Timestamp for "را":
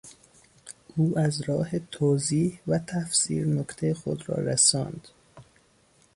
4.29-4.35